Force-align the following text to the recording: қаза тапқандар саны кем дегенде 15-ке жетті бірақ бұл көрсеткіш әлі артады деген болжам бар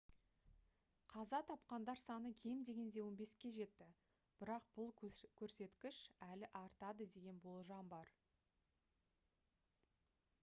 қаза 1.13 1.39
тапқандар 1.49 1.97
саны 2.07 2.29
кем 2.43 2.61
дегенде 2.69 3.03
15-ке 3.09 3.51
жетті 3.57 3.89
бірақ 4.39 4.71
бұл 4.79 4.89
көрсеткіш 5.41 5.99
әлі 6.29 6.49
артады 6.61 7.07
деген 7.17 7.43
болжам 7.45 7.91
бар 7.93 8.11